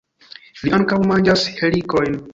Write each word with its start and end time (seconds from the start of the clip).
Ili 0.61 0.73
ankaŭ 0.79 0.99
manĝas 1.13 1.47
helikojn. 1.61 2.23